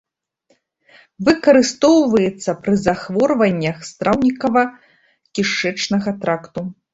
Выкарыстоўваецца 1.27 2.55
пры 2.67 2.73
захворваннях 2.85 3.77
страўнікава-кішэчнага 3.91 6.09
тракту. 6.25 6.61